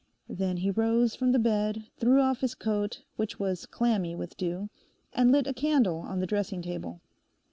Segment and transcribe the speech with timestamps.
[0.29, 4.71] Then he rose from the bed, threw off his coat, which was clammy with dew,
[5.13, 7.01] and lit a candle on the dressing table.